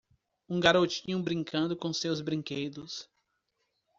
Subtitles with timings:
[0.49, 3.07] um garotinho brincando com seus brinquedos.